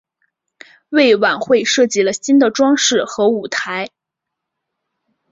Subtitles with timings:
[0.89, 3.91] 为晚会设计了新的装饰和舞台。